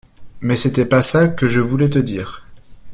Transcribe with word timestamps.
Mais 0.39 0.57
c’était 0.57 0.87
pas 0.87 1.03
ça 1.03 1.27
que 1.27 1.45
je 1.45 1.59
voulais 1.59 1.91
te 1.91 1.99
dire. 1.99 2.43